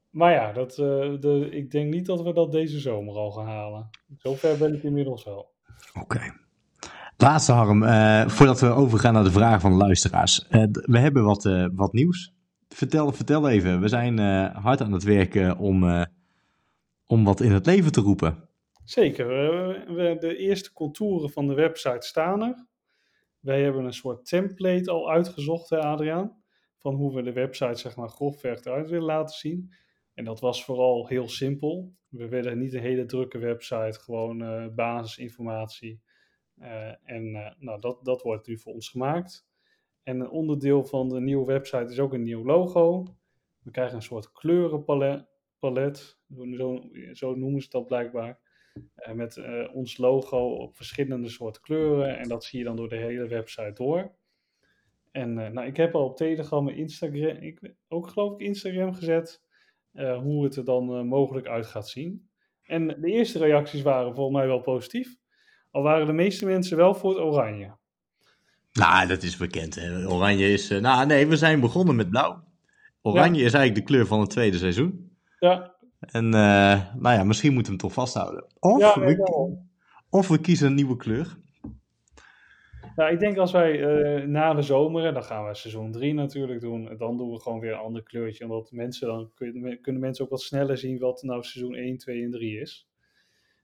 [0.09, 3.89] Maar ja, dat, de, ik denk niet dat we dat deze zomer al gaan halen.
[4.17, 5.51] Zover ben ik inmiddels wel.
[5.99, 6.33] Oké.
[7.21, 10.47] Laatste Harm, eh, voordat we overgaan naar de vragen van de luisteraars.
[10.47, 12.33] Eh, we hebben wat, eh, wat nieuws.
[12.67, 13.81] Vertel, vertel even.
[13.81, 14.17] We zijn
[14.53, 16.07] hard aan het werken om,
[17.05, 18.49] om wat in het leven te roepen.
[18.83, 19.27] Zeker.
[19.95, 22.65] we, de eerste contouren van de website staan er.
[23.39, 26.43] Wij hebben een soort template al uitgezocht, hè, Adriaan.
[26.77, 29.73] Van hoe we de website zeg maar grofweg eruit willen laten zien.
[30.13, 31.93] En dat was vooral heel simpel.
[32.09, 36.01] We willen niet een hele drukke website, gewoon basisinformatie.
[36.61, 39.47] Eh, en eh, nou, dat, dat wordt nu voor ons gemaakt.
[40.03, 43.05] En een onderdeel van de nieuwe website is ook een nieuw logo.
[43.63, 45.29] We krijgen een soort kleurenpalet.
[45.59, 46.19] Palet,
[46.53, 48.39] zo, zo noemen ze dat blijkbaar.
[48.95, 49.41] Eh, met
[49.73, 52.17] ons logo op verschillende soorten kleuren.
[52.17, 54.15] En dat zie je dan door de hele website door.
[55.11, 59.43] En nou, ik heb al op Telegram en Instagram, ik, ook geloof ik Instagram gezet,
[59.93, 62.29] hoe het er dan mogelijk uit gaat zien.
[62.61, 65.20] En de eerste reacties waren volgens mij wel positief.
[65.71, 67.71] Al waren de meeste mensen wel voor het oranje.
[68.73, 69.75] Nou, dat is bekend.
[69.75, 70.07] Hè.
[70.07, 70.69] Oranje is...
[70.69, 72.43] eh, nou, nee, we zijn begonnen met blauw.
[73.01, 75.11] Oranje is eigenlijk de kleur van het tweede seizoen.
[75.39, 78.45] Ja, En eh, nou ja, misschien moeten we hem toch vasthouden.
[78.59, 79.57] Of, ja we,
[80.09, 81.37] of we kiezen een nieuwe kleur.
[82.95, 86.13] Nou, ik denk als wij eh, na de zomer, en dan gaan we seizoen 3
[86.13, 88.43] natuurlijk doen, dan doen we gewoon weer een ander kleurtje.
[88.43, 92.23] Omdat mensen dan kun- kunnen mensen ook wat sneller zien wat nou seizoen 1, 2
[92.23, 92.87] en 3 is.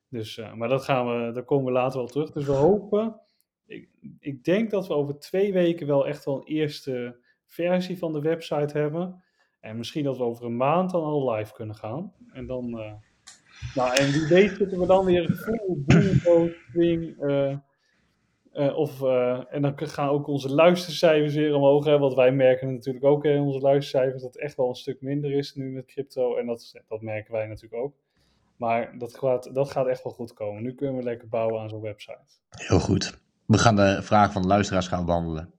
[0.10, 2.32] Dus, eh, maar dat gaan we, daar komen we later wel terug.
[2.32, 3.22] Dus we hopen
[3.68, 3.90] ik,
[4.20, 8.22] ik denk dat we over twee weken wel echt wel een eerste versie van de
[8.22, 9.24] website hebben.
[9.60, 12.14] En misschien dat we over een maand dan al live kunnen gaan.
[12.32, 12.94] En dan, eh,
[13.76, 15.30] nou en wie weet zitten we dan weer
[16.22, 17.22] full swing.
[17.22, 17.58] eh,
[18.52, 19.02] eh, of,
[19.50, 21.86] en dan gaan ook onze luistercijfers weer omhoog.
[21.86, 25.02] Hè, want wij merken natuurlijk ook in onze luistercijfers dat het echt wel een stuk
[25.02, 26.36] minder is nu met crypto.
[26.36, 27.96] En dat, dat merken wij natuurlijk ook.
[28.58, 30.64] Maar dat gaat, dat gaat echt wel goed komen.
[30.64, 32.20] Nu kunnen we lekker bouwen aan zo'n website.
[32.50, 33.20] Heel goed.
[33.46, 35.54] We gaan de vraag van de luisteraars gaan behandelen.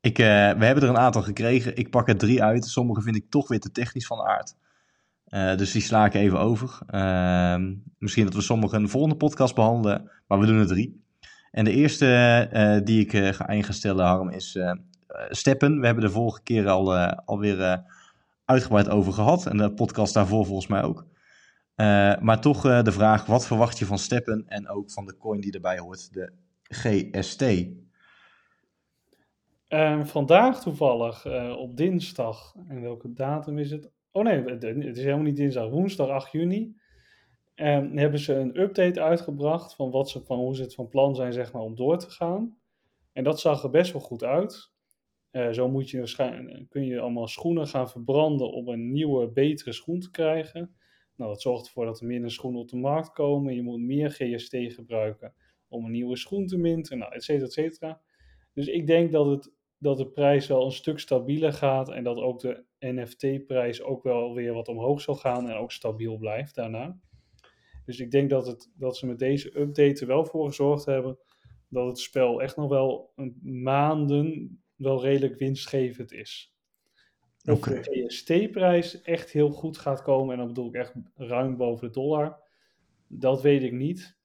[0.00, 1.76] Ik, eh, we hebben er een aantal gekregen.
[1.76, 2.64] Ik pak er drie uit.
[2.64, 4.54] Sommige vind ik toch weer te technisch van aard.
[5.24, 6.78] Eh, dus die sla ik even over.
[6.86, 10.10] Ehm, misschien dat we sommige de volgende podcast behandelen.
[10.26, 11.04] Maar we doen er drie.
[11.50, 12.06] En de eerste
[12.52, 14.58] eh, die ik ga in stellen, Harm, is
[15.28, 15.80] steppen.
[15.80, 17.84] We hebben de vorige keer al, alweer
[18.44, 19.46] uitgebreid over gehad.
[19.46, 21.06] En de podcast daarvoor volgens mij ook.
[21.74, 25.16] Eh, maar toch eh, de vraag, wat verwacht je van steppen en ook van de
[25.16, 26.32] coin die erbij hoort, de
[26.62, 27.42] GST?
[29.68, 33.90] Ehm, vandaag toevallig, eh, op dinsdag, en welke datum is het?
[34.10, 34.64] Oh nee, het,
[34.96, 36.80] is helemaal niet dinsdag, woensdag 8 juni.
[37.54, 41.14] ehm, hebben ze een update uitgebracht van, wat ze, van hoe ze het van plan
[41.14, 42.56] zijn zeg maar, om door te gaan.
[43.12, 44.70] En dat zag er best wel goed uit.
[45.52, 50.00] Zo moet je waarschijnlijk, kun je allemaal schoenen gaan verbranden om een nieuwe, betere schoen
[50.00, 50.76] te krijgen.
[51.16, 53.54] Nou, dat zorgt ervoor dat er minder schoenen op de markt komen.
[53.54, 55.34] Je moet meer GST gebruiken
[55.68, 58.00] om een nieuwe schoen te minten, nou, et et cetera.
[58.54, 62.16] Dus ik denk dat, het, dat de prijs wel een stuk stabieler gaat en dat
[62.16, 67.00] ook de NFT-prijs ook wel weer wat omhoog zal gaan en ook stabiel blijft daarna.
[67.84, 71.18] Dus ik denk dat, het, dat ze met deze update er wel voor gezorgd hebben
[71.68, 76.51] dat het spel echt nog wel maanden wel redelijk winstgevend is.
[77.44, 81.86] Of de GST-prijs echt heel goed gaat komen, en dan bedoel ik echt ruim boven
[81.86, 82.40] de dollar,
[83.06, 84.16] dat weet ik niet.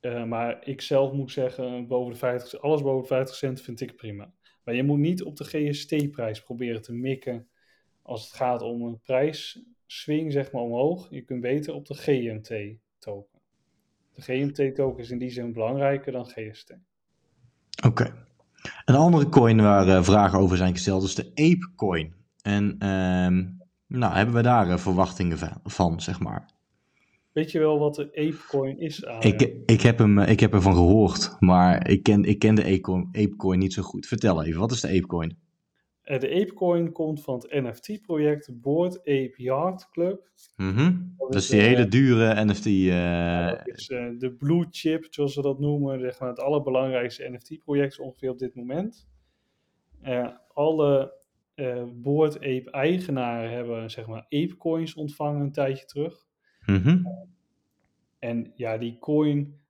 [0.00, 3.80] Eh, maar ik zelf moet zeggen, boven de 50, alles boven de 50 cent vind
[3.80, 4.32] ik prima.
[4.64, 7.48] Maar je moet niet op de GST-prijs proberen te mikken
[8.02, 11.10] als het gaat om een prijsswing, zeg maar, omhoog.
[11.10, 13.40] Je kunt beter op de GMT-token.
[14.12, 16.76] De GMT-token is in die zin belangrijker dan GST.
[17.86, 18.26] Oké.
[18.84, 22.19] Een andere coin waar eh, vragen over zijn gesteld is de Apecoin.
[22.50, 23.44] En ehm,
[23.86, 26.50] nou, hebben we daar eh, verwachtingen van, van, zeg maar?
[27.32, 29.00] Weet je wel wat de Apecoin is?
[29.20, 32.62] Ik, ik, heb hem, eh, ik heb ervan gehoord, maar ik ken, ik ken de
[32.62, 34.06] Apecoin, Apecoin niet zo goed.
[34.06, 35.38] Vertel even, wat is de Apecoin?
[36.02, 40.28] Eh, de Apecoin komt van het NFT-project Board Ape Yard Club.
[40.56, 40.92] Mhm.
[41.16, 42.64] Dat Dat is, die hele dure NFT.
[42.64, 43.86] Dat is
[44.18, 48.54] de blue chip, zoals ze dat noemen, zeg maar het allerbelangrijkste NFT-project ongeveer op dit
[48.54, 49.08] moment.
[50.52, 51.19] Alle
[51.60, 56.26] eh Board Ape eigenaren hebben zeg maar Apecoins ontvangen een tijdje terug.
[56.66, 57.02] mhm.
[58.18, 59.60] En ja, die coin,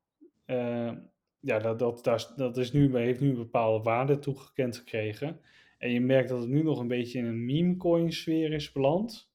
[0.45, 0.93] eh,
[1.41, 5.41] ja, dat, dat, dat, dat is nu, heeft nu een bepaalde waarde toegekend gekregen.
[5.79, 9.31] En je merkt dat het nu nog een beetje in een meme-coin sfeer is beland.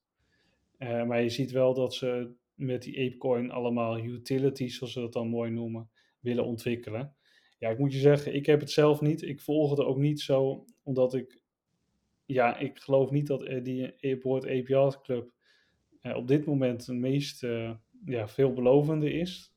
[0.77, 5.13] Eh, maar je ziet wel dat ze met die Apecoin allemaal utilities, zoals ze dat
[5.13, 5.89] dan mooi noemen,
[6.19, 7.15] willen ontwikkelen.
[7.59, 9.21] Ja, ik moet je zeggen, ik heb het zelf niet.
[9.21, 11.41] Ik volg het ook niet zo, omdat ik,
[12.25, 15.31] ja, ik geloof niet dat eh, die Ape Yacht Club
[16.01, 17.71] eh, op dit moment de meest eh,
[18.05, 19.53] ja, veelbelovende is.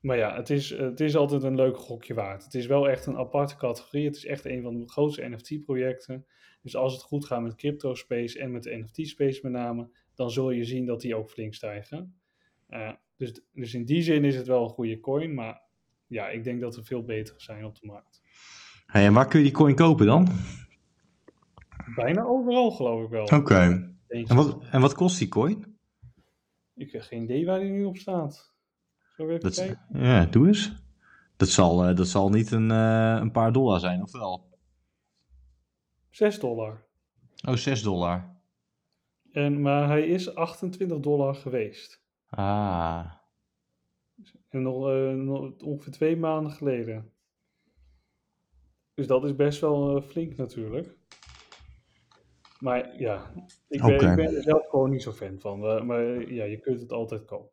[0.00, 2.44] Maar ja, het is, het is altijd een leuk gokje waard.
[2.44, 4.04] Het is wel echt een aparte categorie.
[4.04, 6.26] Het is echt een van de grootste NFT-projecten.
[6.62, 10.30] Dus als het goed gaat met crypto space en met de NFT-space met name, dan
[10.30, 12.20] zul je zien dat die ook flink stijgen.
[13.16, 15.62] Dus, dus in die zin is het wel een goede coin, maar
[16.06, 18.22] ja, ik denk dat er veel betere zijn op de markt.
[18.86, 20.28] Hey, en waar kun je die coin kopen dan?
[21.94, 23.24] Bijna overal geloof ik wel.
[23.24, 23.94] Oké.
[24.08, 25.78] En, wat, en wat kost die coin?
[26.74, 28.54] Ik heb geen idee waar die nu op staat.
[29.16, 30.72] Zo even Dat, ja, doe eens.
[31.36, 34.58] Dat zal, eh, dat zal niet een, eh, een paar dollar zijn, of wel?
[36.10, 36.86] 6 dollar.
[37.48, 38.36] Oh, 6 dollar.
[39.32, 42.02] En, maar hij is 28 dollar geweest.
[42.28, 43.12] Ah.
[44.48, 47.12] En nog, eh, nog ongeveer twee maanden geleden.
[48.94, 50.96] Dus dat is best wel flink natuurlijk.
[52.58, 53.32] Maar ja,
[53.68, 54.10] ik ben, Oké.
[54.10, 55.64] ik ben er zelf gewoon niet zo fan van.
[55.64, 57.50] Eh, maar ja, je kunt het altijd kopen.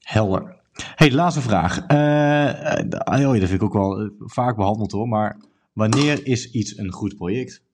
[0.00, 0.60] Helder.
[0.72, 1.86] hey, laatste vraag.
[1.86, 5.08] Eh, oh, dat vind ik ook wel vaak behandeld hoor.
[5.08, 5.36] Maar
[5.72, 7.64] wanneer is iets een goed project?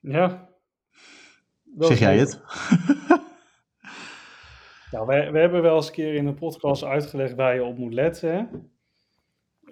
[0.00, 0.48] Ja.
[1.78, 2.40] Zeg jij het?
[4.94, 7.78] Nou, we, we hebben wel eens een keer in een podcast uitgelegd waar je op
[7.78, 8.48] moet letten.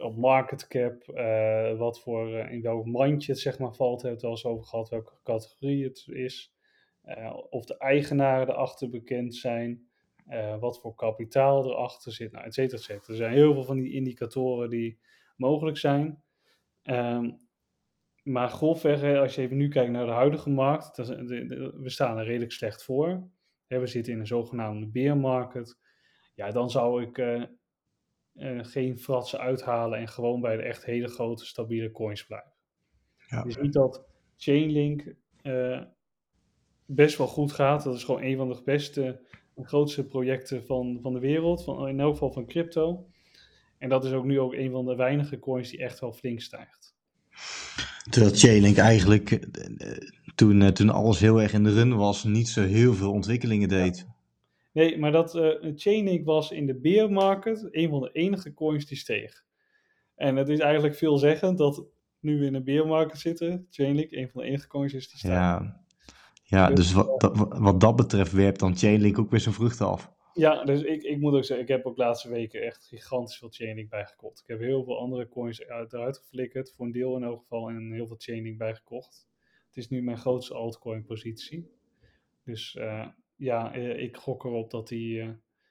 [0.02, 0.08] Hè?
[0.08, 4.08] Op market cap, eh, wat voor, eh, in welk mandje het zeg maar valt, hebben
[4.10, 6.54] we het wel eens over gehad, welke categorie het is.
[7.02, 9.90] Eh, of de eigenaren erachter bekend zijn.
[10.26, 13.08] eh, wat voor kapitaal erachter zit, nou, et cetera, et cetera.
[13.08, 14.98] Er zijn heel veel van die indicatoren die
[15.36, 16.22] mogelijk zijn.
[16.82, 17.30] Ehm,
[18.22, 22.52] maar grofweg, als je even nu kijkt naar de huidige markt, we staan er redelijk
[22.52, 23.30] slecht voor.
[23.66, 25.78] We zitten in een zogenaamde bear market.
[26.34, 27.18] Ja, dan zou ik
[28.62, 32.52] geen fratsen uithalen en gewoon bij de echt hele grote stabiele coins blijven.
[33.28, 33.44] Ja.
[33.46, 34.04] Je ziet dat
[34.36, 35.80] Chainlink eh,
[36.86, 37.84] best wel goed gaat.
[37.84, 39.20] Dat is gewoon een van de beste
[39.54, 43.06] en grootste projecten van, van de wereld, van, in elk geval van crypto.
[43.78, 46.40] En dat is ook nu ook een van de weinige coins die echt wel flink
[46.40, 46.94] stijgt.
[48.10, 49.98] Terwijl Chainlink eigenlijk eh, eh,
[50.34, 54.06] toen, toen alles heel erg in de run was, niet zo heel veel ontwikkelingen deed.
[54.72, 58.86] Nee, maar dat eh Chainlink was in de bear market een van de enige coins
[58.86, 59.44] die steeg.
[60.14, 61.86] En het is eigenlijk veelzeggend dat
[62.20, 65.18] nu we in een bear market zitten, Chainlink een van de enige coins is die
[65.18, 65.36] stijgt.
[65.36, 65.84] Ja,
[66.42, 70.12] ja dus wat, dat, wat dat betreft werpt dan Chainlink ook weer zijn vruchten af.
[70.34, 73.38] Ja, dus ik, ik moet ook zeggen, ik heb ook de laatste weken echt gigantisch
[73.38, 74.40] veel Chainlink bijgekocht.
[74.40, 77.68] Ik heb heel veel andere coins uit, eruit geflikkerd, voor een deel in elk geval,
[77.68, 79.28] en heel veel Chainlink bijgekocht.
[79.66, 81.70] Het is nu mijn grootste altcoin positie.
[82.44, 83.06] Dus eh,
[83.42, 85.28] ja, eh, ik gok erop dat die eh,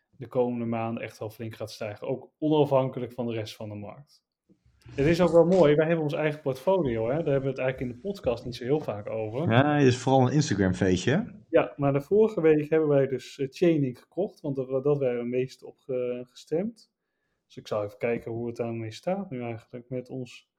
[0.09, 2.07] de komende maanden echt wel flink gaat stijgen.
[2.07, 4.23] Ook onafhankelijk van de rest van de markt.
[4.95, 7.15] Het is ook wel mooi, wij hebben ons eigen portfolio, hè?
[7.15, 9.51] daar hebben we het eigenlijk in de podcast niet zo heel vaak over.
[9.51, 11.43] Ja, het is vooral een Instagram feestje.
[11.49, 15.17] Ja, maar de vorige week hebben wij dus uh, Chaining gekocht, want dat, dat werden
[15.17, 16.91] we het meest op ge- gestemd.
[17.45, 20.49] Dus ik zal even kijken hoe het daarmee staat nu eigenlijk met ons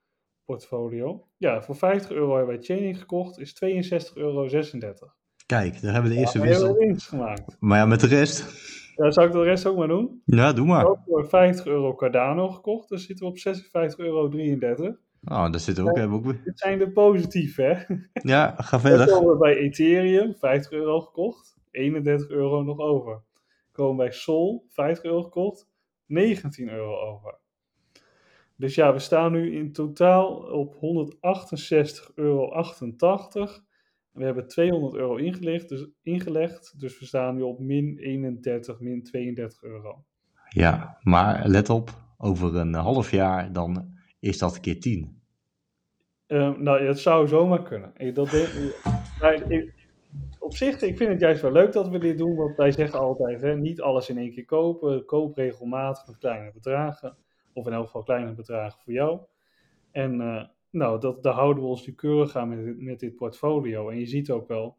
[0.44, 1.28] portfolio.
[1.36, 4.48] Ja, voor 50 euro hebben wij Chaining gekocht, is 62,36 euro.
[5.52, 6.74] Kijk, daar hebben we de eerste Ja, we wissel.
[6.74, 7.56] winst gemaakt.
[7.60, 8.44] Maar ja, met de rest.
[8.96, 10.22] Ja, zou ik de rest ook maar doen?
[10.24, 10.86] Ja, doe maar.
[10.86, 14.26] Ook voor 50 euro Cardano gekocht, dus zitten we op 56,33 euro.
[15.24, 15.96] Oh, daar zitten we ook.
[15.96, 16.40] Hebben we ook weer.
[16.44, 17.94] Dit zijn de positieve, hè?
[18.12, 19.06] Ja, ga Dan verder.
[19.06, 23.22] komen we bij Ethereum, 50 euro gekocht, 31 euro nog over.
[23.72, 25.68] Komen bij Sol, 50 euro gekocht,
[26.06, 27.34] 19 euro over.
[28.56, 32.50] Dus ja, we staan nu in totaal op 168,88 euro.
[34.12, 39.02] We hebben 200 euro ingelegd dus, ingelegd, dus we staan nu op min 31, min
[39.02, 40.04] 32 euro.
[40.48, 41.90] Ja, maar let op.
[42.18, 45.20] Over een half jaar dan is dat keer 10.
[46.26, 47.92] Ehm, nou, het zou zomaar kunnen.
[47.96, 48.76] Ik, dat denk-
[49.20, 49.80] maar ik-
[50.38, 52.98] op zich, ik vind het juist wel leuk dat we dit doen, want wij zeggen
[53.00, 55.04] altijd, hè, niet alles in één keer kopen.
[55.04, 57.16] Koop regelmatig met kleine bedragen,
[57.52, 59.20] of in elk geval kleine bedragen voor jou.
[59.90, 63.88] En eh, nou, dat, daar houden we ons nu keurig aan met, met dit portfolio.
[63.88, 64.76] En je ziet ook wel,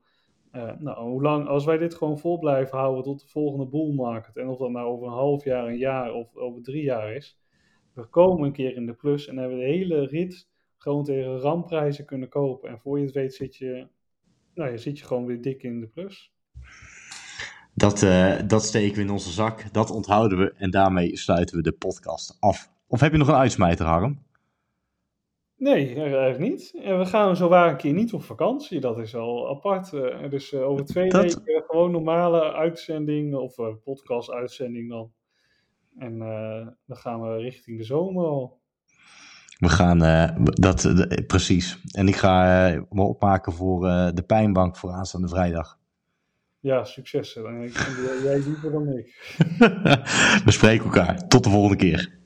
[0.52, 3.94] eh, nou, hoe lang, als wij dit gewoon vol blijven houden tot de volgende bull
[3.94, 7.16] market, en of dat nou over een half jaar, een jaar of over drie jaar
[7.16, 7.40] is,
[7.94, 12.06] we komen een keer in de plus en hebben de hele rit gewoon tegen ramprijzen
[12.06, 12.70] kunnen kopen.
[12.70, 13.88] En voor je het weet zit je,
[14.54, 16.34] nou, je zit je gewoon weer dik in de plus.
[17.74, 19.74] Dat, eh, dat steken we in onze zak.
[19.74, 20.54] Dat onthouden we.
[20.58, 22.72] En daarmee sluiten we de podcast af.
[22.88, 24.20] Of heb je nog een uitsmijter, Harm?
[25.64, 26.74] Nee, eigenlijk niet.
[26.84, 28.80] En we gaan zo waar een keer niet op vakantie.
[28.80, 29.94] Dat is al apart.
[29.94, 35.12] Eh, dus eh, over twee Dat- weken gewoon normale uitzending of eh, podcast-uitzending dan.
[35.98, 36.20] En
[36.86, 38.62] dan gaan we richting de zomer al.
[39.58, 40.00] We gaan,
[40.44, 40.88] dat,
[41.28, 41.78] precies.
[41.92, 43.82] En ik ga me opmaken voor
[44.14, 45.80] de pijnbank voor aanstaande vrijdag.
[46.60, 47.34] Ja, succes.
[48.24, 49.36] Jij liever dan ik.
[50.46, 51.28] we spreken elkaar.
[51.28, 52.22] Tot de volgende keer.